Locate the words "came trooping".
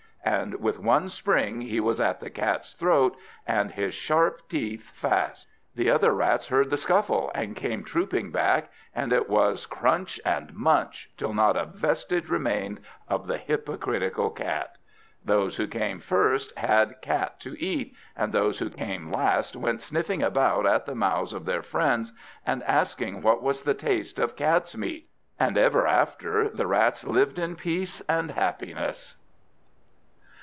7.55-8.31